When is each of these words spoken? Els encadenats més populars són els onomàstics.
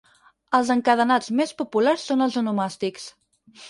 Els 0.59 0.71
encadenats 0.75 1.31
més 1.43 1.55
populars 1.61 2.09
són 2.11 2.29
els 2.29 2.43
onomàstics. 2.45 3.11